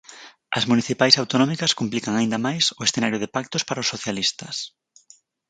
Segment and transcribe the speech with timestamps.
[0.57, 4.55] As municipais e autonómicas complican aínda máis o escenario de pactos para os socialistas.